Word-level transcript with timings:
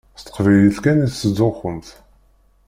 S 0.19 0.21
teqbaylit 0.21 0.77
kan 0.83 1.03
i 1.05 1.07
tettzuxxumt. 1.09 1.87